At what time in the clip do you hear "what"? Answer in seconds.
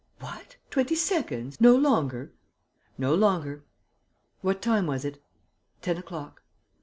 0.19-0.57, 4.41-4.59